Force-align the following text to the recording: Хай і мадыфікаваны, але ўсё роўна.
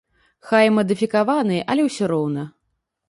Хай 0.51 0.69
і 0.69 0.71
мадыфікаваны, 0.77 1.57
але 1.75 1.81
ўсё 1.89 2.05
роўна. 2.13 2.49